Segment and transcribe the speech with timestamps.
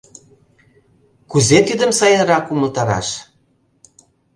[1.31, 3.07] Кузе тидым сайынрак умылтараш...